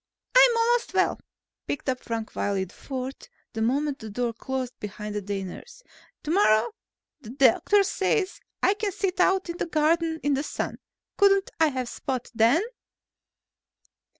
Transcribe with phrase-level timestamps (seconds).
[0.35, 1.19] "I'm almost well,"
[1.67, 2.89] piped up Frank Wiley IV,
[3.53, 5.83] the moment the door closed behind the day nurse.
[6.23, 6.71] "Tomorrow,
[7.21, 10.79] the doctor says, I can sit out in the garden in the sun.
[11.17, 12.63] Couldn't I have Spot then?"